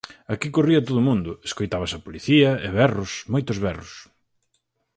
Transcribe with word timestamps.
Aquí 0.33 0.47
corría 0.55 0.85
todo 0.87 0.99
o 1.01 1.07
mundo, 1.09 1.31
escoitábase 1.47 1.95
á 1.99 2.03
policía 2.07 2.49
e 2.67 2.69
berros, 2.79 3.11
moitos 3.33 3.57
berros. 3.65 3.93